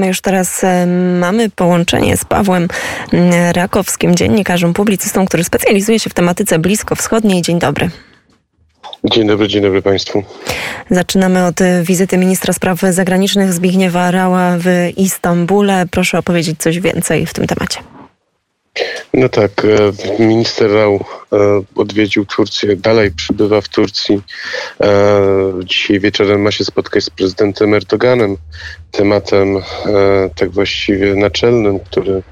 My 0.00 0.06
już 0.06 0.20
teraz 0.20 0.64
e, 0.64 0.86
mamy 1.20 1.50
połączenie 1.50 2.16
z 2.16 2.24
Pawłem 2.24 2.68
mm, 3.12 3.32
Rakowskim, 3.52 4.14
dziennikarzem, 4.14 4.74
publicystą, 4.74 5.26
który 5.26 5.44
specjalizuje 5.44 6.00
się 6.00 6.10
w 6.10 6.14
tematyce 6.14 6.58
bliskowschodniej. 6.58 7.42
Dzień 7.42 7.58
dobry. 7.58 7.90
Dzień 9.04 9.26
dobry, 9.26 9.48
dzień 9.48 9.62
dobry 9.62 9.82
Państwu. 9.82 10.22
Zaczynamy 10.90 11.46
od 11.46 11.58
wizyty 11.82 12.18
ministra 12.18 12.52
spraw 12.52 12.80
zagranicznych 12.80 13.52
Zbigniewa 13.52 14.10
Rała 14.10 14.56
w 14.58 14.90
Istambule. 14.96 15.84
Proszę 15.90 16.18
opowiedzieć 16.18 16.58
coś 16.58 16.80
więcej 16.80 17.26
w 17.26 17.34
tym 17.34 17.46
temacie. 17.46 17.89
No 19.14 19.28
tak, 19.28 19.64
e, 19.64 20.22
minister 20.22 20.72
Rał 20.72 21.04
e, 21.32 21.36
odwiedził 21.76 22.26
Turcję, 22.26 22.76
dalej 22.76 23.10
przybywa 23.10 23.60
w 23.60 23.68
Turcji. 23.68 24.22
Dzisiaj 25.64 26.00
wieczorem 26.00 26.42
ma 26.42 26.50
się 26.50 26.64
spotkać 26.64 27.04
z 27.04 27.10
prezydentem 27.10 27.74
Erdoganem 27.74 28.36
tematem 28.90 29.56
e, 29.56 29.60
tak 30.36 30.50
właściwie 30.50 31.14
naczelnym, 31.14 31.80
który 31.80 32.22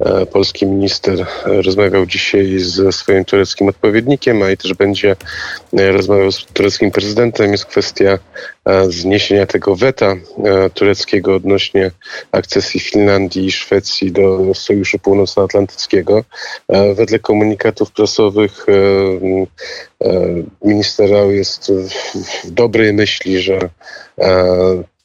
e, 0.00 0.26
polski 0.26 0.66
minister 0.66 1.26
rozmawiał 1.44 2.06
dzisiaj 2.06 2.58
ze 2.58 2.92
swoim 2.92 3.24
tureckim 3.24 3.68
odpowiednikiem, 3.68 4.42
a 4.42 4.50
i 4.50 4.56
też 4.56 4.74
będzie 4.74 5.16
e, 5.78 5.92
rozmawiał 5.92 6.32
z 6.32 6.44
tureckim 6.44 6.90
prezydentem, 6.90 7.52
jest 7.52 7.64
kwestia 7.64 8.18
zniesienia 8.88 9.46
tego 9.46 9.76
weta 9.76 10.14
tureckiego 10.74 11.34
odnośnie 11.34 11.90
akcesji 12.32 12.80
Finlandii 12.80 13.46
i 13.46 13.52
Szwecji 13.52 14.12
do 14.12 14.54
Sojuszu 14.54 14.98
Północnoatlantyckiego. 14.98 15.95
Wedle 16.94 17.18
komunikatów 17.18 17.92
prasowych 17.92 18.66
minister 20.64 21.10
Rao 21.10 21.30
jest 21.30 21.72
w 22.44 22.50
dobrej 22.50 22.92
myśli, 22.92 23.40
że 23.40 23.58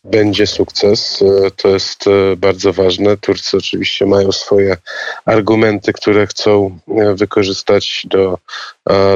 będzie 0.03 0.47
sukces. 0.47 1.21
E, 1.21 1.51
to 1.51 1.67
jest 1.67 2.07
e, 2.07 2.35
bardzo 2.35 2.73
ważne. 2.73 3.17
Turcy 3.17 3.57
oczywiście 3.57 4.05
mają 4.05 4.31
swoje 4.31 4.77
argumenty, 5.25 5.93
które 5.93 6.27
chcą 6.27 6.79
e, 6.87 7.15
wykorzystać 7.15 8.07
do, 8.09 8.37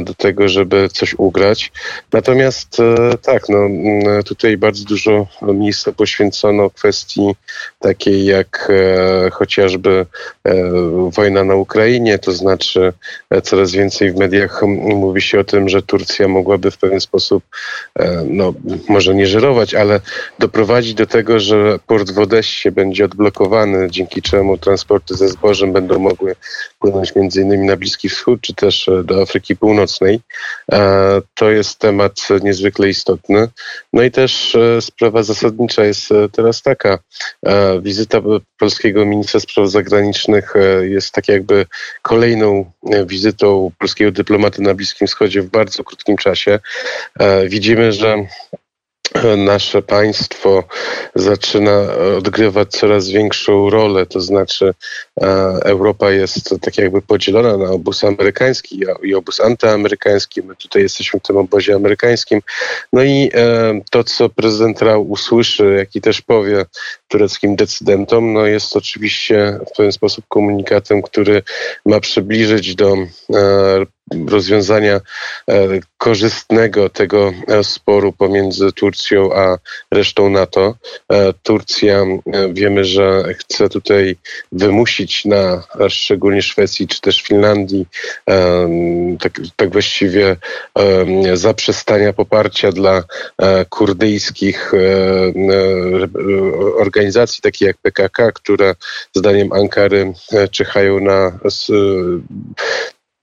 do 0.02 0.14
tego, 0.14 0.47
żeby 0.50 0.89
coś 0.89 1.14
ugrać. 1.14 1.72
Natomiast 2.14 2.77
tak, 3.22 3.50
no, 3.50 3.59
tutaj 4.25 4.58
bardzo 4.58 4.83
dużo 4.86 5.27
miejsca 5.42 5.92
poświęcono 5.92 6.69
kwestii 6.69 7.36
takiej 7.80 8.25
jak 8.25 8.72
chociażby 9.31 10.05
wojna 11.16 11.44
na 11.44 11.55
Ukrainie, 11.55 12.20
to 12.20 12.31
znaczy 12.31 12.94
coraz 13.44 13.72
więcej 13.72 14.11
w 14.11 14.16
mediach 14.16 14.61
mówi 14.77 15.22
się 15.22 15.39
o 15.39 15.44
tym, 15.44 15.70
że 15.70 15.81
Turcja 15.81 16.27
mogłaby 16.27 16.72
w 16.72 16.77
pewien 16.77 17.02
sposób, 17.02 17.44
no 18.25 18.53
może 18.89 19.16
nie 19.16 19.27
żerować, 19.27 19.73
ale 19.73 19.99
doprowadzić 20.39 20.75
doprowadzić 20.76 20.94
do 20.94 21.06
tego, 21.06 21.40
że 21.40 21.80
port 21.88 22.12
w 22.12 22.20
Odessie 22.20 22.72
będzie 22.72 23.06
odblokowany, 23.06 23.88
dzięki 23.92 24.22
czemu 24.22 24.58
transporty 24.58 25.16
ze 25.16 25.28
zbożem 25.28 25.73
będą 25.73 26.00
mogły 26.00 26.36
płynąć 26.80 27.14
innymi 27.16 27.67
na 27.67 27.78
Bliski 27.78 28.09
Wschód, 28.09 28.42
czy 28.42 28.54
też 28.54 28.90
e, 28.90 29.04
do 29.04 29.22
Afryki 29.22 29.56
Północnej. 29.56 30.20
E, 30.72 31.22
to 31.34 31.52
jest 31.52 31.80
temat 31.80 32.28
niezwykle 32.44 32.90
istotny. 32.90 33.48
No 33.94 34.04
i 34.04 34.12
też 34.12 34.56
e, 34.56 34.82
sprawa 34.82 35.23
zasadnicza 35.23 35.86
jest 35.86 36.09
teraz 36.32 36.62
taka. 36.62 37.00
Wizyta 37.82 38.22
polskiego 38.58 39.06
ministra 39.06 39.39
spraw 39.39 39.70
zagranicznych 39.70 40.54
jest 40.82 41.12
tak 41.12 41.28
jakby 41.28 41.66
kolejną 42.02 42.72
wizytą 43.06 43.72
polskiego 43.80 44.12
dyplomaty 44.12 44.62
na 44.62 44.73
Bliskim 44.73 45.08
Wschodzie 45.08 45.42
w 45.42 45.50
bardzo 45.50 45.84
krótkim 45.84 46.17
czasie. 46.17 46.60
Widzimy, 47.50 47.92
że 47.92 48.26
nasze 49.38 49.81
państwo 49.81 50.64
zaczyna 51.16 51.88
odgrywać 52.17 52.72
coraz 52.72 53.09
większą 53.09 53.70
rolę, 53.70 54.06
to 54.06 54.22
znaczy 54.22 54.73
e, 55.22 55.25
Europa 55.64 56.11
jest 56.11 56.56
tak 56.61 56.78
jakby 56.78 57.02
podzielona 57.02 57.58
na 57.58 57.72
obóz 57.72 58.03
amerykański 58.03 58.83
i 59.03 59.16
obóz 59.16 59.39
antyamerykański. 59.39 60.42
My 60.42 60.56
tutaj 60.56 60.81
jesteśmy 60.81 61.20
w 61.20 61.23
tym 61.23 61.38
obozie 61.38 61.76
amerykańskim. 61.76 62.42
No 62.93 63.04
i 63.04 63.32
e, 63.33 63.82
to, 63.92 64.04
co 64.04 64.30
prezydent 64.30 64.82
Rao 64.82 64.99
usłyszy, 64.99 65.76
jak 65.77 65.95
i 65.95 66.02
też 66.02 66.22
powie 66.22 66.66
tureckim 67.08 67.55
decydentom, 67.55 68.33
no 68.33 68.45
jest 68.45 68.76
oczywiście 68.76 69.60
w 69.73 69.77
pewien 69.77 69.92
sposób 69.92 70.26
komunikatem, 70.27 71.02
który 71.02 71.42
ma 71.86 71.99
przybliżyć 71.99 72.76
do 72.76 72.93
e, 72.93 73.86
rozwiązania 74.27 75.02
korzystnego 75.98 76.89
tego 76.89 77.33
sporu 77.64 78.14
pomiędzy 78.14 78.72
Turcją 78.72 78.95
a 79.36 79.58
resztą 79.92 80.30
NATO. 80.30 80.76
E, 81.10 81.33
Turcja 81.44 82.06
wiemy, 82.54 82.86
że 82.86 83.23
chce 83.38 83.70
tutaj 83.70 84.17
wymusić 84.52 85.26
na 85.26 85.64
szczególnie 85.89 86.42
Szwecji 86.42 86.88
czy 86.88 87.02
też 87.02 87.22
Finlandii 87.22 87.86
tak, 89.20 89.39
tak 89.55 89.72
właściwie 89.72 90.38
zaprzestania 91.34 92.14
poparcia 92.14 92.72
dla 92.72 93.04
kurdyjskich 93.70 94.72
organizacji 96.78 97.42
takich 97.42 97.67
jak 97.67 97.78
PKK, 97.78 98.32
które 98.32 98.76
zdaniem 99.16 99.54
Ankary 99.54 100.14
czyhają 100.52 101.00
na 101.00 101.39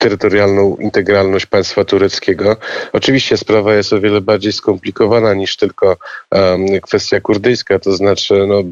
terytorialną 0.02 0.76
integralność 0.76 1.46
państwa 1.46 1.84
tureckiego. 1.84 2.56
Oczywiście 2.92 3.36
sprawa 3.36 3.74
jest 3.74 3.92
o 3.92 4.00
wiele 4.00 4.20
bardziej 4.20 4.52
skomplikowana 4.52 5.34
niż 5.34 5.56
tylko 5.56 5.96
um, 6.30 6.80
kwestia 6.80 7.20
kurdyjska, 7.20 7.78
to 7.78 7.92
znaczy 7.92 8.46
no, 8.46 8.62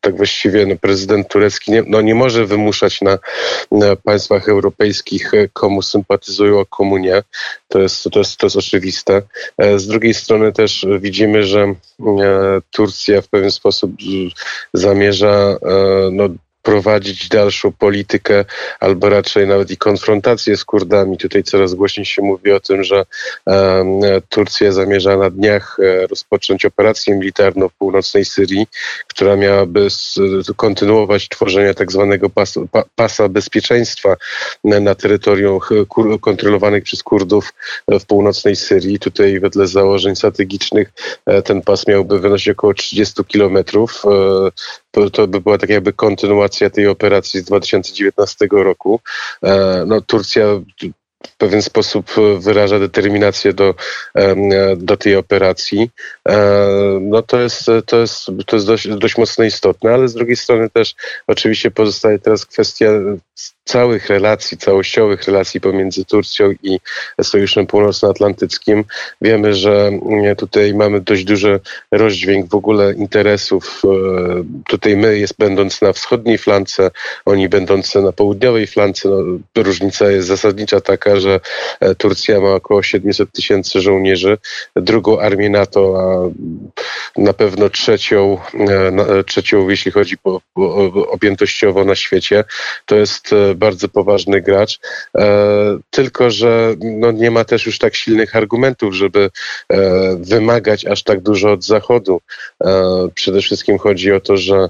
tak 0.00 0.16
właściwie 0.16 0.66
no, 0.66 0.76
prezydent 0.76 1.28
turecki 1.28 1.72
nie, 1.72 1.82
no, 1.86 2.00
nie 2.00 2.14
może 2.14 2.46
wymuszać 2.46 3.00
na, 3.00 3.18
na 3.72 3.96
państwach 3.96 4.48
europejskich, 4.48 5.32
komu 5.52 5.82
sympatyzują, 5.82 6.60
a 6.60 6.64
komu 6.64 6.98
nie. 6.98 7.22
To 7.68 7.80
jest, 7.80 8.04
to, 8.12 8.18
jest, 8.18 8.36
to 8.36 8.46
jest 8.46 8.56
oczywiste. 8.56 9.22
E, 9.58 9.78
z 9.78 9.86
drugiej 9.86 10.14
strony 10.14 10.52
też 10.52 10.86
widzimy, 11.00 11.42
że 11.42 11.60
e, 11.62 11.74
Turcja 12.70 13.20
w 13.20 13.28
pewien 13.28 13.50
sposób 13.50 13.92
zamierza 14.72 15.56
e, 15.62 16.08
no, 16.12 16.28
prowadzić 16.64 17.28
dalszą 17.28 17.72
politykę, 17.72 18.44
albo 18.80 19.08
raczej 19.08 19.46
nawet 19.46 19.70
i 19.70 19.76
konfrontację 19.76 20.56
z 20.56 20.64
Kurdami. 20.64 21.18
Tutaj 21.18 21.42
coraz 21.42 21.74
głośniej 21.74 22.06
się 22.06 22.22
mówi 22.22 22.52
o 22.52 22.60
tym, 22.60 22.84
że 22.84 23.04
Turcja 24.28 24.72
zamierza 24.72 25.16
na 25.16 25.30
dniach 25.30 25.76
e, 25.80 26.06
rozpocząć 26.06 26.64
operację 26.64 27.14
militarną 27.14 27.68
w 27.68 27.74
północnej 27.74 28.24
Syrii, 28.24 28.66
która 29.06 29.36
miałaby 29.36 29.88
kontynuować 30.56 31.28
tworzenie 31.28 31.74
tak 31.74 31.92
zwanego 31.92 32.30
pasa 32.96 33.28
bezpieczeństwa 33.28 34.16
na 34.64 34.94
terytorium 34.94 35.60
kontrolowanych 36.20 36.84
przez 36.84 37.02
Kurdów 37.02 37.52
e, 37.88 37.98
w 38.00 38.06
północnej 38.06 38.56
Syrii. 38.56 38.98
Tutaj 38.98 39.40
wedle 39.40 39.66
założeń 39.66 40.16
strategicznych 40.16 40.92
e, 41.26 41.42
ten 41.42 41.62
pas 41.62 41.86
miałby 41.86 42.20
wynosić 42.20 42.48
około 42.48 42.74
30 42.74 43.24
kilometrów 43.24 44.02
to 45.12 45.26
by 45.26 45.40
była 45.40 45.58
tak 45.58 45.70
jakby 45.70 45.92
kontynuacja 45.92 46.53
tej 46.70 46.86
operacji 46.86 47.40
z 47.40 47.44
2019 47.44 48.46
roku. 48.50 49.00
E, 49.42 49.84
no, 49.86 50.00
Turcja 50.00 50.46
w 51.28 51.36
pewien 51.36 51.62
sposób 51.62 52.10
wyraża 52.38 52.78
determinację 52.78 53.52
do, 53.52 53.74
do 54.76 54.96
tej 54.96 55.16
operacji. 55.16 55.90
E, 56.28 56.38
no 57.00 57.22
to 57.22 57.40
jest, 57.40 57.66
to 57.86 57.96
jest, 57.96 58.26
to 58.46 58.56
jest 58.56 58.66
dość, 58.66 58.88
dość 58.88 59.18
mocno 59.18 59.44
istotne, 59.44 59.94
ale 59.94 60.08
z 60.08 60.14
drugiej 60.14 60.36
strony 60.36 60.70
też 60.70 60.94
oczywiście 61.26 61.70
pozostaje 61.70 62.18
teraz 62.18 62.46
kwestia 62.46 62.90
całych 63.64 64.08
relacji, 64.08 64.58
całościowych 64.58 65.22
relacji 65.22 65.60
pomiędzy 65.60 66.04
Turcją 66.04 66.50
i 66.62 66.80
Sojuszem 67.22 67.66
Północnoatlantyckim. 67.66 68.84
Wiemy, 69.20 69.54
że 69.54 69.86
mm, 69.86 70.36
tutaj 70.36 70.74
mamy 70.74 71.00
dość 71.00 71.24
duży 71.24 71.60
rozdźwięk 71.92 72.50
w 72.50 72.54
ogóle 72.54 72.94
interesów. 72.94 73.82
E, 73.84 73.88
tutaj 74.68 74.96
my, 74.96 75.18
jest 75.18 75.34
będąc 75.38 75.82
na 75.82 75.92
wschodniej 75.92 76.38
flance, 76.38 76.90
oni 77.24 77.48
będący 77.48 78.02
na 78.02 78.12
południowej 78.12 78.66
flance. 78.66 79.08
No, 79.08 79.62
różnica 79.62 80.10
jest 80.10 80.28
zasadnicza 80.28 80.80
taka, 80.80 81.13
że 81.16 81.40
e, 81.80 81.94
Turcja 81.94 82.40
ma 82.40 82.54
około 82.54 82.82
700 82.82 83.32
tysięcy 83.32 83.80
żołnierzy, 83.80 84.38
drugą 84.76 85.20
armię 85.20 85.50
NATO, 85.50 85.94
a 85.98 86.30
na 87.20 87.32
pewno 87.32 87.70
trzecią, 87.70 88.38
e, 88.68 89.24
trzecią 89.24 89.68
jeśli 89.68 89.92
chodzi 89.92 90.18
po, 90.18 90.40
po 90.54 90.74
objętościowo 91.10 91.84
na 91.84 91.94
świecie. 91.94 92.44
To 92.86 92.96
jest 92.96 93.30
bardzo 93.56 93.88
poważny 93.88 94.40
gracz, 94.40 94.80
e, 95.16 95.78
tylko 95.90 96.30
że 96.30 96.74
no, 96.80 97.12
nie 97.12 97.30
ma 97.30 97.44
też 97.44 97.66
już 97.66 97.78
tak 97.78 97.94
silnych 97.94 98.36
argumentów, 98.36 98.94
żeby 98.94 99.30
e, 99.68 100.16
wymagać 100.20 100.86
aż 100.86 101.02
tak 101.02 101.20
dużo 101.20 101.52
od 101.52 101.64
Zachodu. 101.64 102.20
E, 102.64 103.08
przede 103.14 103.40
wszystkim 103.40 103.78
chodzi 103.78 104.12
o 104.12 104.20
to, 104.20 104.36
że 104.36 104.68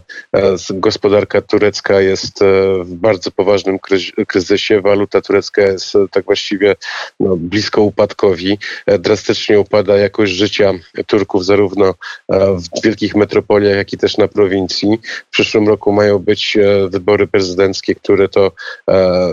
gospodarka 0.70 1.40
turecka 1.40 2.00
jest 2.00 2.40
w 2.80 2.94
bardzo 2.94 3.30
poważnym 3.30 3.78
kryzysie, 4.26 4.80
waluta 4.80 5.20
turecka 5.20 5.62
jest 5.62 5.92
tak 6.10 6.24
właściwie 6.34 6.76
no, 7.20 7.36
blisko 7.36 7.82
upadkowi. 7.82 8.58
Drastycznie 8.98 9.60
upada 9.60 9.96
jakość 9.96 10.32
życia 10.32 10.72
Turków 11.06 11.44
zarówno 11.44 11.94
w 12.28 12.82
wielkich 12.84 13.14
metropoliach, 13.14 13.76
jak 13.76 13.92
i 13.92 13.98
też 13.98 14.16
na 14.16 14.28
prowincji. 14.28 14.98
W 15.26 15.30
przyszłym 15.30 15.68
roku 15.68 15.92
mają 15.92 16.18
być 16.18 16.58
wybory 16.88 17.26
prezydenckie, 17.26 17.94
które 17.94 18.28
to 18.28 18.52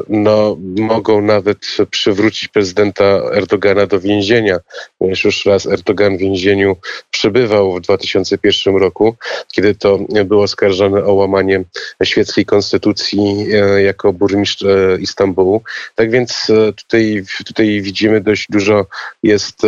no, 0.10 0.58
mogą 0.78 1.22
nawet 1.22 1.58
przywrócić 1.92 2.48
prezydenta 2.48 3.04
Erdogana 3.34 3.88
do 3.88 4.00
więzienia, 4.00 4.58
ponieważ 5.00 5.24
już 5.24 5.46
raz 5.46 5.66
Erdogan 5.66 6.18
w 6.18 6.20
więzieniu 6.20 6.78
przebywał 7.12 7.74
w 7.74 7.82
2001 7.82 8.76
roku, 8.76 9.16
kiedy 9.52 9.76
to 9.76 10.00
był 10.26 10.42
oskarżony 10.42 11.06
o 11.06 11.14
łamanie 11.14 11.64
świeckiej 12.04 12.46
konstytucji 12.46 13.48
e, 13.54 13.82
jako 13.82 14.14
burmistrz 14.14 14.64
e, 14.64 14.98
Istambułu. 15.00 15.62
Tak 15.96 16.12
więc 16.12 16.50
e, 16.50 16.74
tutaj, 16.92 17.24
tutaj 17.46 17.82
widzimy 17.82 18.22
dość 18.22 18.48
dużo 18.50 18.86
jest 19.24 19.62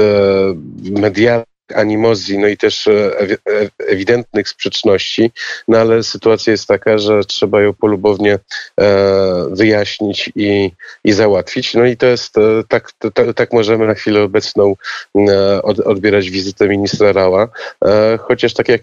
medialnych 0.83 1.47
animozji, 1.75 2.37
no 2.37 2.47
i 2.47 2.57
też 2.57 2.89
ewidentnych 3.87 4.49
sprzeczności, 4.49 5.31
no 5.67 5.77
ale 5.77 6.03
sytuacja 6.03 6.51
jest 6.51 6.67
taka, 6.67 6.97
że 6.97 7.23
trzeba 7.23 7.61
ją 7.61 7.73
polubownie 7.73 8.39
wyjaśnić 9.49 10.31
i, 10.35 10.71
i 11.03 11.13
załatwić. 11.13 11.73
No 11.73 11.85
i 11.85 11.97
to 11.97 12.05
jest, 12.05 12.35
tak, 12.67 12.91
tak 13.35 13.53
możemy 13.53 13.87
na 13.87 13.93
chwilę 13.93 14.21
obecną 14.21 14.75
odbierać 15.85 16.29
wizytę 16.29 16.67
ministra 16.67 17.11
Rała, 17.11 17.47
chociaż 18.19 18.53
tak 18.53 18.69
jak, 18.69 18.81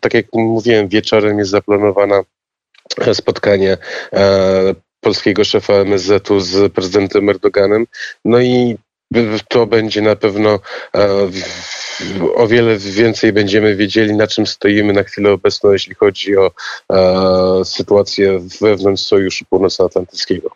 tak 0.00 0.14
jak 0.14 0.26
mówiłem, 0.32 0.88
wieczorem 0.88 1.38
jest 1.38 1.50
zaplanowana 1.50 2.22
spotkanie 3.12 3.76
e, 4.12 4.74
polskiego 5.02 5.44
szefa 5.44 5.74
MSZ-u 5.74 6.40
z 6.40 6.72
prezydentem 6.72 7.28
Erdoganem. 7.28 7.86
No 8.24 8.40
i 8.40 8.76
to 9.48 9.66
będzie 9.66 10.02
na 10.02 10.16
pewno 10.16 10.60
e, 10.94 11.08
o 12.34 12.48
wiele 12.48 12.78
więcej 12.78 13.32
będziemy 13.32 13.76
wiedzieli, 13.76 14.16
na 14.16 14.26
czym 14.26 14.46
stoimy 14.46 14.92
na 14.92 15.02
chwilę 15.02 15.32
obecną, 15.32 15.72
jeśli 15.72 15.94
chodzi 15.94 16.36
o 16.36 16.50
e, 16.92 17.64
sytuację 17.64 18.40
wewnątrz 18.60 19.02
Sojuszu 19.02 19.44
Północnoatlantyckiego. 19.50 20.50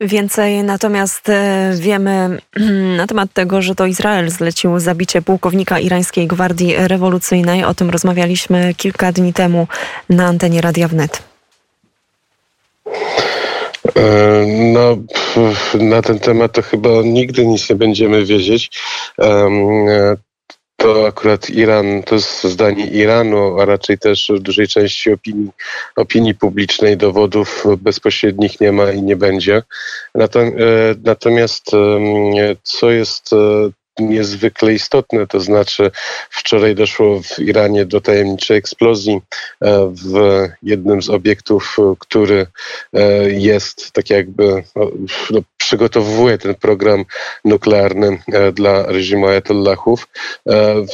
Więcej 0.00 0.62
natomiast 0.62 1.30
wiemy 1.74 2.38
na 2.96 3.06
temat 3.06 3.32
tego, 3.32 3.62
że 3.62 3.74
to 3.74 3.86
Izrael 3.86 4.30
zlecił 4.30 4.78
zabicie 4.78 5.22
pułkownika 5.22 5.78
irańskiej 5.78 6.26
gwardii 6.26 6.74
rewolucyjnej. 6.78 7.64
O 7.64 7.74
tym 7.74 7.90
rozmawialiśmy 7.90 8.74
kilka 8.74 9.12
dni 9.12 9.32
temu 9.32 9.66
na 10.08 10.26
antenie 10.26 10.60
Radia 10.60 10.88
Wnet. 10.88 11.31
E, 13.96 14.44
no, 14.46 14.96
na 15.74 16.02
ten 16.02 16.18
temat 16.18 16.52
to 16.52 16.62
chyba 16.62 16.88
nigdy 17.04 17.46
nic 17.46 17.70
nie 17.70 17.76
będziemy 17.76 18.24
wiedzieć. 18.24 18.70
E, 19.18 20.16
to 20.76 21.06
akurat 21.06 21.50
Iran, 21.50 22.02
to 22.02 22.14
jest 22.14 22.44
zdanie 22.44 22.86
Iranu, 22.86 23.60
a 23.60 23.64
raczej 23.64 23.98
też 23.98 24.32
w 24.34 24.38
dużej 24.38 24.68
części 24.68 25.12
opinii, 25.12 25.50
opinii 25.96 26.34
publicznej 26.34 26.96
dowodów 26.96 27.64
bezpośrednich 27.78 28.60
nie 28.60 28.72
ma 28.72 28.92
i 28.92 29.02
nie 29.02 29.16
będzie. 29.16 29.62
E, 30.18 30.28
natomiast 31.04 31.70
co 32.62 32.90
jest 32.90 33.30
niezwykle 33.98 34.74
istotne, 34.74 35.26
to 35.26 35.40
znaczy 35.40 35.90
wczoraj 36.30 36.74
doszło 36.74 37.22
w 37.22 37.38
Iranie 37.38 37.86
do 37.86 38.00
tajemniczej 38.00 38.56
eksplozji 38.56 39.20
e, 39.60 39.92
w 40.04 40.48
jednym 40.62 41.02
z 41.02 41.10
obiektów, 41.10 41.76
który 41.98 42.46
e, 42.92 43.30
jest 43.30 43.92
tak 43.92 44.10
jakby 44.10 44.64
no, 45.30 45.40
przygotowuje 45.56 46.38
ten 46.38 46.54
program 46.54 47.04
nuklearny 47.44 48.18
e, 48.32 48.52
dla 48.52 48.86
reżimu 48.86 49.26
Ayatollahów. 49.26 50.08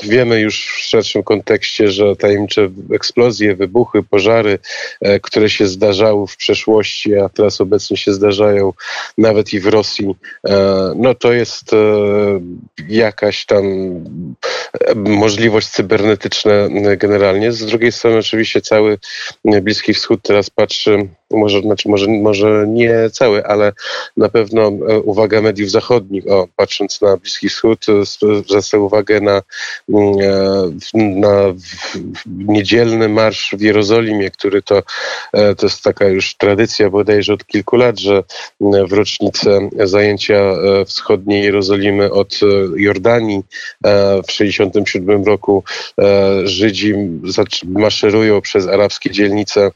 Wiemy 0.02 0.40
już 0.40 0.66
w 0.66 0.80
szerszym 0.80 1.22
kontekście, 1.22 1.88
że 1.88 2.16
tajemnicze 2.16 2.68
eksplozje, 2.94 3.56
wybuchy, 3.56 4.02
pożary, 4.02 4.58
które 5.22 5.50
się 5.50 5.66
zdarzały 5.66 6.26
w 6.26 6.36
przeszłości, 6.36 7.16
a 7.16 7.28
teraz 7.28 7.60
obecnie 7.60 7.96
się 7.96 8.12
zdarzają 8.12 8.72
nawet 9.18 9.52
i 9.52 9.60
w 9.60 9.66
Rosji, 9.66 10.14
no 10.96 11.14
to 11.14 11.32
jest 11.32 11.74
jakaś 12.88 13.46
tam 13.46 13.64
e, 13.64 14.94
możliwość 14.94 15.68
cybernetyczna 15.68 16.52
generalnie. 16.96 17.52
Z 17.52 17.66
drugiej 17.66 17.92
strony 17.92 18.18
oczywiście 18.18 18.60
cały 18.60 18.98
Bliski 19.44 19.94
Wschód 19.94 20.20
teraz 20.22 20.50
patrzy 20.50 21.08
może, 21.30 21.60
znaczy 21.60 21.88
może, 21.88 22.06
może 22.08 22.64
nie 22.68 23.10
cały, 23.12 23.46
ale 23.46 23.72
na 24.16 24.28
pewno 24.28 24.62
e, 24.66 25.00
uwaga 25.00 25.40
mediów 25.40 25.70
zachodnich, 25.70 26.26
o, 26.26 26.48
patrząc 26.56 27.00
na 27.00 27.16
Bliski 27.16 27.48
Wschód, 27.48 27.86
zwraca 28.42 28.78
uwagę 28.78 29.20
na, 29.20 29.42
mm, 29.88 30.14
e, 30.20 31.18
na 31.20 31.54
niedzielny 32.26 33.08
marsz 33.08 33.54
w 33.58 33.60
Jerozolimie, 33.60 34.30
który 34.30 34.62
to, 34.62 34.82
e, 35.32 35.54
to 35.54 35.66
jest 35.66 35.82
taka 35.82 36.08
już 36.08 36.34
tradycja 36.34 36.90
bodajże 36.90 37.32
od 37.32 37.46
kilku 37.46 37.76
lat, 37.76 37.98
że 37.98 38.22
w 38.60 38.92
rocznicę 38.92 39.70
zajęcia 39.84 40.40
wschodniej 40.86 41.44
Jerozolimy 41.44 42.12
od 42.12 42.40
Jordanii 42.76 43.42
w 44.22 44.26
1967 44.26 45.24
roku 45.24 45.64
Żydzi 46.44 46.94
maszerują 47.64 48.40
przez 48.40 48.66
arabskie 48.66 49.10
dzielnice 49.10 49.70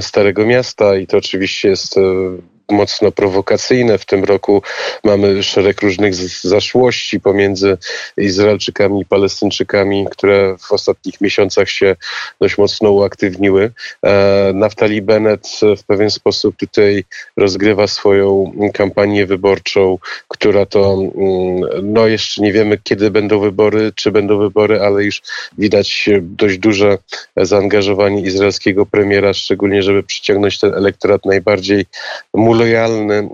Starego 0.00 0.46
Miasta 0.46 0.91
i 0.96 1.06
to 1.06 1.16
oczywiście 1.18 1.68
jest 1.68 1.98
e, 1.98 2.00
mocno 2.70 3.12
prowokacyjne. 3.12 3.98
W 3.98 4.06
tym 4.06 4.24
roku 4.24 4.62
mamy 5.04 5.42
szereg 5.42 5.80
różnych 5.80 6.14
zaszłości 6.42 7.20
pomiędzy 7.20 7.78
Izraelczykami 8.16 9.00
i 9.00 9.04
Palestyńczykami, 9.04 10.06
które 10.10 10.56
w 10.58 10.72
ostatnich 10.72 11.20
miesiącach 11.20 11.68
się 11.68 11.96
dość 12.40 12.58
mocno 12.58 12.90
uaktywniły. 12.90 13.72
E, 14.06 14.52
Naftali 14.54 15.02
Bennett 15.02 15.48
w 15.78 15.84
pewien 15.84 16.10
sposób 16.10 16.56
tutaj 16.56 17.04
rozgrywa 17.36 17.86
swoją 17.86 18.52
kampanię 18.74 19.26
wyborczą, 19.26 19.98
która 20.28 20.66
to, 20.66 20.92
mm, 20.92 21.12
no 21.82 22.06
jeszcze 22.06 22.42
nie 22.42 22.52
wiemy 22.52 22.78
kiedy 22.82 23.10
będą 23.10 23.40
wybory, 23.40 23.92
czy 23.94 24.10
będą 24.10 24.38
wybory, 24.38 24.80
ale 24.80 25.04
już 25.04 25.22
widać 25.58 26.08
dość 26.20 26.58
duże 26.58 26.98
zaangażowanie 27.36 28.22
izraelskiego 28.22 28.86
premiera, 28.86 29.34
szczególnie 29.34 29.82
żeby 29.82 30.02
przyciągnąć 30.02 30.60
ten 30.60 30.74
elektorat 30.74 31.24
najbardziej 31.24 31.86
lojalny, 32.34 32.51
e, 32.60 33.18
e, 33.18 33.28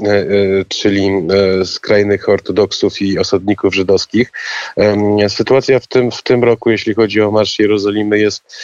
czyli 0.69 1.09
e, 1.09 1.65
skrajnych 1.65 2.29
ortodoksów 2.29 3.03
i 3.03 3.19
osadników 3.19 3.75
żydowskich. 3.75 4.33
Sytuacja 5.29 5.79
w 5.81 5.87
tym, 5.87 6.11
w 6.11 6.23
tym 6.23 6.45
roku, 6.45 6.71
jeśli 6.71 6.95
chodzi 6.95 7.21
o 7.21 7.31
Marsz 7.31 7.59
Jerozolimy, 7.59 8.19
jest 8.19 8.57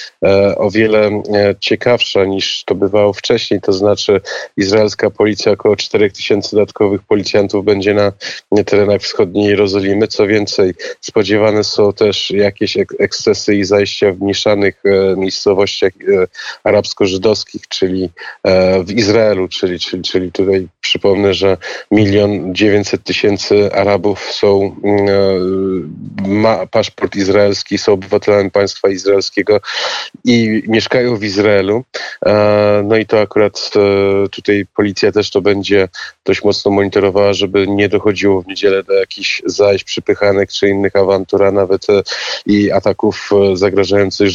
o 0.57 0.71
wiele 0.71 1.23
ciekawsza 1.61 2.25
niż 2.25 2.65
to 2.65 2.75
bywało 2.75 3.13
wcześniej. 3.13 3.61
To 3.61 3.73
znaczy, 3.73 4.21
izraelska 4.57 5.11
policja 5.11 5.53
około 5.53 5.77
4 5.77 6.11
tysięcy 6.11 6.57
dodatkowych 6.57 7.03
policjantów 7.03 7.65
będzie 7.65 7.95
na 7.95 8.13
terenach 8.67 9.01
wschodniej 9.01 9.49
Jerozolimy. 9.49 10.09
Co 10.09 10.27
więcej, 10.27 10.75
spodziewane 11.01 11.65
są 11.65 11.93
też 11.93 12.31
jakieś 12.31 12.77
ekscesy 12.99 13.55
i 13.55 13.65
zajścia 13.65 14.13
w 14.13 14.21
mieszanych 14.21 14.83
miejscowościach 15.17 15.93
arabsko-żydowskich, 16.65 17.69
czyli 17.69 18.11
w 18.85 18.91
Izraelu, 18.91 19.49
czyli, 19.49 19.79
czyli, 19.79 20.03
czyli 20.03 20.33
tutaj 20.45 20.69
przypomnę, 20.81 21.35
że 21.35 21.57
milion 21.91 22.55
dziewięćset 22.55 23.05
tysięcy 23.05 23.73
Arabów 23.73 24.21
są, 24.21 24.77
mm, 24.85 25.09
e, 25.09 26.29
ma 26.29 26.67
paszport 26.67 27.17
izraelski, 27.17 27.79
są 27.79 27.93
obywatelami 27.93 28.51
państwa 28.51 28.89
izraelskiego 28.89 29.61
i 30.25 30.63
mieszkają 30.69 31.17
w 31.17 31.25
Izraelu. 31.25 31.85
E, 32.27 32.83
no 32.85 32.97
i 32.97 33.07
to 33.07 33.21
akurat 33.21 33.71
e, 33.77 34.29
tutaj 34.29 34.67
policja 34.77 35.13
też 35.13 35.31
to 35.31 35.41
będzie 35.41 35.89
dość 36.25 36.45
mocno 36.45 36.71
monitorowała, 36.71 37.33
żeby 37.33 37.67
nie 37.69 37.89
dochodziło 37.89 38.43
w 38.43 38.47
niedzielę 38.47 38.83
do 38.83 38.95
jakichś 38.95 39.43
zajść, 39.47 39.85
przypychanek 39.85 40.51
czy 40.53 40.69
innych 40.69 40.97
awantur, 40.97 41.45
a 41.45 41.51
nawet 41.51 41.87
i 42.47 42.73
ataków 42.73 43.31
zagrażających, 43.55 44.29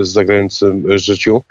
zagrażającym 0.00 0.98
życiu. 0.98 1.42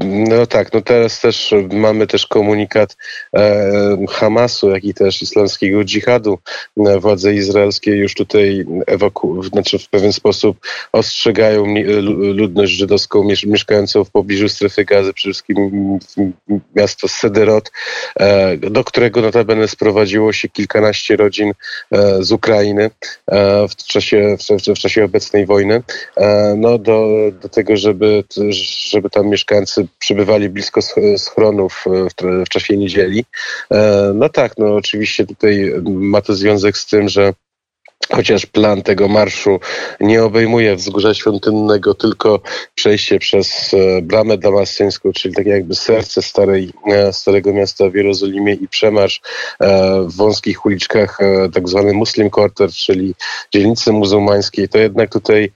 No 0.00 0.46
tak, 0.46 0.72
no 0.72 0.80
teraz 0.82 1.20
też 1.20 1.54
mamy 1.72 2.06
też 2.06 2.26
komunikat 2.26 2.96
e, 3.36 4.06
Hamasu, 4.10 4.70
jak 4.70 4.84
i 4.84 4.94
też 4.94 5.22
islamskiego 5.22 5.84
dżihadu. 5.84 6.38
E, 6.86 7.00
władze 7.00 7.34
izraelskie 7.34 7.96
już 7.96 8.14
tutaj 8.14 8.64
ewaku, 8.86 9.42
znaczy 9.42 9.78
w 9.78 9.88
pewien 9.88 10.12
sposób 10.12 10.56
ostrzegają 10.92 11.74
ludność 12.34 12.72
żydowską 12.72 13.24
mieszkającą 13.46 14.04
w 14.04 14.10
pobliżu 14.10 14.48
strefy 14.48 14.84
gazy, 14.84 15.12
przede 15.12 15.32
wszystkim 15.32 15.98
miasto 16.76 17.08
Sederot, 17.08 17.70
e, 18.16 18.56
do 18.56 18.84
którego 18.84 19.20
notabene 19.20 19.68
sprowadziło 19.68 20.32
się 20.32 20.48
kilkanaście 20.48 21.16
rodzin 21.16 21.52
e, 21.90 22.22
z 22.22 22.32
Ukrainy 22.32 22.90
e, 23.26 23.68
w, 23.68 23.76
czasie, 23.76 24.36
w, 24.74 24.78
czasie 24.78 25.04
obecnej 25.04 25.46
wojny, 25.46 25.82
e, 26.16 26.54
no 26.56 26.78
do, 26.78 27.08
do 27.42 27.48
tego, 27.48 27.76
żeby, 27.76 28.24
żeby 28.90 29.10
tam 29.10 29.28
mieszkańcy 29.28 29.81
przybywali 29.98 30.48
blisko 30.48 30.80
schronów 31.16 31.84
w, 31.86 32.44
w 32.44 32.48
czasie 32.48 32.76
niedzieli. 32.76 33.24
No 34.14 34.28
tak, 34.28 34.52
no 34.58 34.74
oczywiście 34.74 35.26
tutaj 35.26 35.72
ma 35.84 36.20
to 36.20 36.34
związek 36.34 36.76
z 36.76 36.86
tym, 36.86 37.08
że 37.08 37.32
chociaż 38.10 38.46
plan 38.46 38.82
tego 38.82 39.08
marszu 39.08 39.60
nie 40.00 40.24
obejmuje 40.24 40.76
wzgórza 40.76 41.14
świątynnego, 41.14 41.94
tylko 41.94 42.40
przejście 42.74 43.18
przez 43.18 43.74
e, 43.74 44.02
bramę 44.02 44.38
damasyńską, 44.38 45.12
czyli 45.12 45.34
tak 45.34 45.46
jakby 45.46 45.74
serce 45.74 46.22
starej, 46.22 46.70
e, 46.86 47.12
starego 47.12 47.52
miasta 47.52 47.90
w 47.90 47.94
Jerozolimie 47.94 48.54
i 48.54 48.68
przemarsz 48.68 49.20
e, 49.60 50.00
w 50.02 50.16
wąskich 50.16 50.66
uliczkach, 50.66 51.18
tak 51.54 51.68
zwany 51.68 51.92
Muslim 51.92 52.30
Quarter, 52.30 52.70
czyli 52.70 53.14
dzielnicy 53.54 53.92
muzułmańskiej, 53.92 54.68
to 54.68 54.78
jednak 54.78 55.12
tutaj 55.12 55.52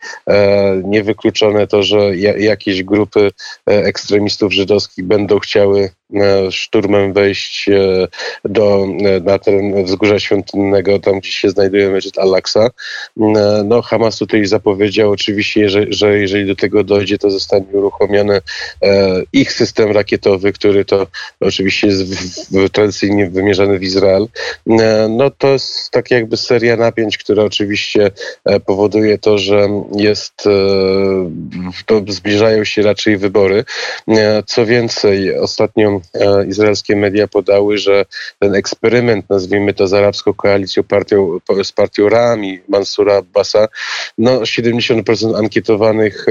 niewykluczone 0.84 1.66
to, 1.66 1.82
że 1.82 2.16
jakieś 2.38 2.82
grupy 2.82 3.30
ekstremistów 3.66 4.52
żydowskich 4.52 5.04
będą 5.04 5.38
chciały 5.38 5.90
szturmem 6.50 7.12
wejść 7.12 7.66
do, 8.44 8.86
na 9.24 9.38
teren 9.38 9.84
wzgórza 9.84 10.18
świątynnego, 10.18 10.98
tam 10.98 11.20
gdzie 11.20 11.30
się 11.30 11.50
znajduje 11.50 11.90
Meczet 11.90 12.18
Al-Aqsa. 12.18 12.70
No, 13.64 13.82
Hamas 13.82 14.18
tutaj 14.18 14.46
zapowiedział 14.46 15.10
oczywiście, 15.10 15.68
że, 15.68 15.86
że 15.88 16.18
jeżeli 16.18 16.46
do 16.46 16.56
tego 16.56 16.84
dojdzie, 16.84 17.18
to 17.18 17.30
zostanie 17.30 17.66
uruchomiony 17.72 18.40
e, 18.82 19.22
ich 19.32 19.52
system 19.52 19.92
rakietowy, 19.92 20.52
który 20.52 20.84
to 20.84 21.06
oczywiście 21.40 21.86
jest 21.86 22.04
w, 22.04 22.66
w, 22.66 22.70
tradycyjnie 22.70 23.30
wymierzany 23.30 23.78
w 23.78 23.82
Izrael. 23.82 24.28
E, 24.68 25.08
no 25.10 25.30
to 25.30 25.48
jest 25.48 25.90
tak 25.90 26.10
jakby 26.10 26.36
seria 26.36 26.76
napięć, 26.76 27.18
która 27.18 27.42
oczywiście 27.42 28.10
e, 28.44 28.60
powoduje 28.60 29.18
to, 29.18 29.38
że 29.38 29.68
jest, 29.96 30.34
to 31.86 32.02
zbliżają 32.08 32.64
się 32.64 32.82
raczej 32.82 33.16
wybory. 33.16 33.64
Co 34.46 34.66
więcej, 34.66 35.38
ostatnio 35.38 35.95
E, 36.14 36.46
izraelskie 36.46 36.96
media 36.96 37.28
podały, 37.28 37.78
że 37.78 38.04
ten 38.38 38.54
eksperyment, 38.54 39.30
nazwijmy 39.30 39.74
to 39.74 39.86
z 39.88 39.94
arabską 39.94 40.34
koalicją, 40.34 40.82
partią, 40.82 41.38
z 41.62 41.72
partią 41.72 42.08
Rami, 42.08 42.60
Mansura 42.68 43.16
Abbasa, 43.16 43.68
no 44.18 44.40
70% 44.40 45.38
ankietowanych 45.38 46.26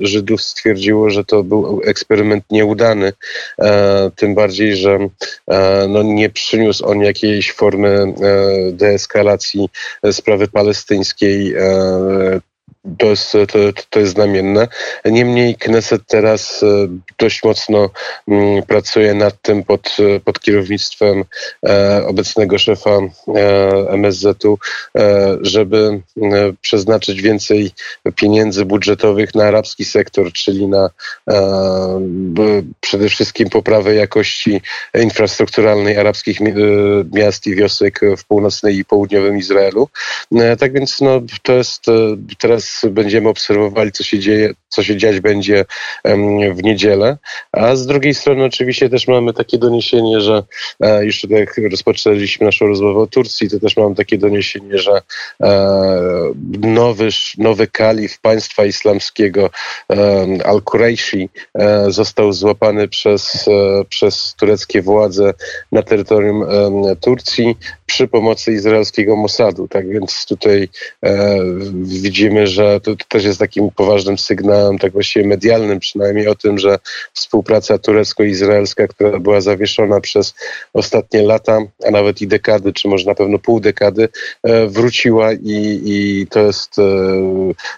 Żydów 0.00 0.42
stwierdziło, 0.42 1.10
że 1.10 1.24
to 1.24 1.42
był 1.42 1.80
eksperyment 1.84 2.44
nieudany, 2.50 3.12
e, 3.58 4.10
tym 4.16 4.34
bardziej, 4.34 4.76
że 4.76 5.08
e, 5.48 5.86
no, 5.88 6.02
nie 6.02 6.30
przyniósł 6.30 6.86
on 6.86 7.00
jakiejś 7.00 7.52
formy 7.52 8.14
deeskalacji 8.72 9.68
sprawy 10.12 10.48
palestyńskiej 10.48 11.54
to 12.98 13.06
jest, 13.06 13.32
to, 13.32 13.58
to 13.90 14.00
jest 14.00 14.12
znamienne. 14.12 14.68
Niemniej 15.04 15.54
Kneset 15.56 16.02
teraz 16.06 16.62
e, 16.62 16.66
dość 17.18 17.44
mocno 17.44 17.90
mm, 18.28 18.62
pracuje 18.62 19.14
nad 19.14 19.42
tym 19.42 19.62
pod, 19.62 19.96
pod 20.24 20.40
kierownictwem 20.40 21.24
e, 21.66 22.02
obecnego 22.06 22.58
szefa 22.58 22.90
e, 22.90 23.10
MSZ-u, 23.90 24.58
żeby 25.40 26.00
przeznaczyć 26.60 27.22
więcej 27.22 27.70
pieniędzy 28.16 28.64
budżetowych 28.64 29.34
na 29.34 29.44
arabski 29.44 29.84
sektor, 29.84 30.32
czyli 30.32 30.68
na 30.68 30.90
przede 32.80 33.08
wszystkim 33.08 33.50
poprawę 33.50 33.94
jakości 33.94 34.60
infrastrukturalnej 34.94 35.98
arabskich 35.98 36.38
miast 37.12 37.46
i 37.46 37.54
wiosek 37.54 38.00
w 38.18 38.24
północnej 38.24 38.78
i 38.78 38.84
południowym 38.84 39.38
Izraelu. 39.38 39.88
Tak 40.58 40.72
więc 40.72 41.00
no, 41.00 41.20
to 41.42 41.52
jest 41.52 41.86
teraz 42.38 42.73
będziemy 42.90 43.28
obserwowali, 43.28 43.92
co 43.92 44.04
się 44.04 44.18
dzieje, 44.18 44.54
co 44.68 44.82
się 44.82 44.96
dziać 44.96 45.20
będzie 45.20 45.64
w 46.54 46.62
niedzielę. 46.62 47.18
A 47.52 47.76
z 47.76 47.86
drugiej 47.86 48.14
strony 48.14 48.44
oczywiście 48.44 48.88
też 48.88 49.08
mamy 49.08 49.32
takie 49.32 49.58
doniesienie, 49.58 50.20
że 50.20 50.42
e, 50.80 51.04
już 51.04 51.20
tutaj 51.20 51.38
jak 51.40 51.60
rozpoczęliśmy 51.70 52.46
naszą 52.46 52.66
rozmowę 52.66 53.00
o 53.00 53.06
Turcji, 53.06 53.50
to 53.50 53.60
też 53.60 53.76
mam 53.76 53.94
takie 53.94 54.18
doniesienie, 54.18 54.78
że 54.78 55.02
e, 55.42 55.52
nowy, 56.60 57.08
nowy 57.38 57.66
kalif 57.66 58.20
państwa 58.20 58.64
islamskiego 58.64 59.50
Al-Quraishi 60.44 61.28
e, 61.54 61.90
został 61.90 62.32
złapany 62.32 62.88
przez, 62.88 63.48
przez 63.88 64.34
tureckie 64.38 64.82
władze 64.82 65.34
na 65.72 65.82
terytorium 65.82 66.44
Turcji 67.00 67.56
przy 67.94 68.08
pomocy 68.08 68.52
izraelskiego 68.52 69.16
Mossadu. 69.16 69.68
Tak 69.68 69.88
więc 69.88 70.26
tutaj 70.26 70.68
widzimy, 71.72 72.46
że 72.46 72.64
że 72.64 72.80
to, 72.80 72.96
to, 72.96 73.04
też 73.08 73.24
jest 73.24 73.38
takim 73.38 73.70
poważnym 73.70 74.18
sygnałem, 74.18 74.78
tak 74.78 74.92
właściwie 74.92 75.26
medialnym 75.26 75.80
przynajmniej 75.80 76.28
o 76.28 76.34
tym, 76.34 76.58
że 76.58 76.78
współpraca 77.12 77.78
turecko-izraelska, 77.78 78.88
która 78.88 79.20
była 79.20 79.40
zawieszona 79.40 80.00
przez 80.00 80.34
ostatnie 80.72 81.22
lata, 81.22 81.58
a 81.86 81.90
nawet 81.90 82.22
i 82.22 82.26
dekady, 82.26 82.72
czy 82.72 82.88
może 82.88 83.06
na 83.06 83.14
pewno 83.14 83.38
pół 83.38 83.60
dekady, 83.60 84.08
e, 84.42 84.66
wróciła 84.66 85.32
i, 85.32 85.80
i 85.84 86.26
to 86.30 86.40
jest 86.40 86.78
e, 86.78 86.82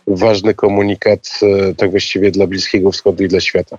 ważny 0.07 0.55
komunikat 0.55 1.41
e, 1.43 1.75
tak 1.75 1.91
właściwie 1.91 2.31
dla 2.31 2.47
Bliskiego 2.47 2.93
Wschodu 2.93 3.25
i 3.25 3.29
dla 3.29 3.41
świata. 3.41 3.79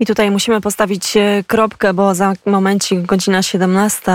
I 0.00 0.06
tutaj 0.06 0.30
musimy 0.30 0.60
postawić 0.60 1.16
e, 1.16 1.44
kropkę, 1.46 1.94
bo 1.94 2.14
za 2.14 2.32
momencik 2.46 3.00
godzina 3.00 3.42
17 3.42 4.12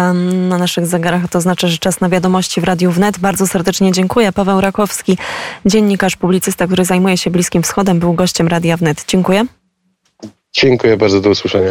na 0.49 0.57
naszych 0.57 0.87
zegarach 0.87 1.29
to 1.29 1.41
znaczy, 1.41 1.67
że 1.67 1.77
czas 1.77 2.01
na 2.01 2.09
wiadomości 2.09 2.61
w 2.61 2.63
Radiu 2.63 2.91
Wnet. 2.91 3.19
Bardzo 3.19 3.47
serdecznie 3.47 3.91
dziękuję. 3.91 4.31
Paweł 4.31 4.61
Rakowski, 4.61 5.17
dziennikarz, 5.65 6.15
publicysta, 6.15 6.67
który 6.67 6.85
zajmuje 6.85 7.17
się 7.17 7.29
Bliskim 7.29 7.63
Wschodem, 7.63 7.99
był 7.99 8.13
gościem 8.13 8.47
Radia 8.47 8.77
Wnet. 8.77 9.05
Dziękuję. 9.07 9.45
Dziękuję 10.53 10.97
bardzo, 10.97 11.21
do 11.21 11.29
usłyszenia. 11.29 11.63